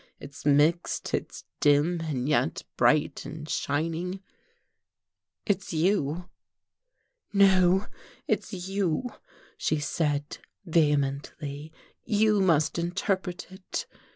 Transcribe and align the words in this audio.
It's 0.19 0.47
mixed, 0.47 1.13
it's 1.13 1.43
dim, 1.59 1.99
and 2.01 2.27
yet 2.27 2.63
bright 2.75 3.23
and 3.23 3.47
shining 3.47 4.19
it's 5.45 5.73
you." 5.73 6.27
"No, 7.31 7.85
it's 8.27 8.51
you," 8.67 9.11
she 9.57 9.77
said 9.77 10.39
vehemently. 10.65 11.71
"You 12.03 12.39
must 12.41 12.79
interpret 12.79 13.51
it." 13.51 13.85